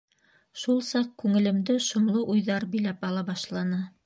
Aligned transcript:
Шул 0.61 0.79
саҡ 0.87 1.11
күңелемде 1.23 1.77
шомло 1.91 2.25
уйҙар 2.37 2.69
биләп 2.73 3.07
ала 3.11 3.27
башланы. 3.33 3.89